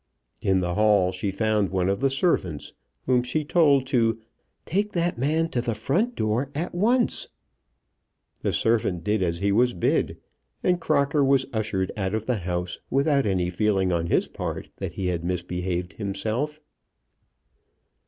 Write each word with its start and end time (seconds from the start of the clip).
In 0.41 0.61
the 0.61 0.73
hall 0.73 1.11
she 1.11 1.29
found 1.29 1.69
one 1.69 1.87
of 1.87 1.99
the 1.99 2.09
servants, 2.09 2.73
whom 3.05 3.21
she 3.21 3.45
told 3.45 3.85
to 3.93 4.19
"take 4.65 4.93
that 4.93 5.19
man 5.19 5.47
to 5.49 5.61
the 5.61 5.75
front 5.75 6.15
door 6.15 6.49
at 6.55 6.73
once." 6.73 7.29
The 8.41 8.51
servant 8.51 9.03
did 9.03 9.21
as 9.21 9.37
he 9.37 9.51
was 9.51 9.75
bid, 9.75 10.17
and 10.63 10.81
Crocker 10.81 11.23
was 11.23 11.45
ushered 11.53 11.91
out 11.95 12.15
of 12.15 12.25
the 12.25 12.37
house 12.37 12.79
without 12.89 13.27
any 13.27 13.51
feeling 13.51 13.91
on 13.91 14.07
his 14.07 14.27
part 14.27 14.69
that 14.77 14.93
he 14.93 15.05
had 15.05 15.23
misbehaved 15.23 15.93
himself. 15.93 16.59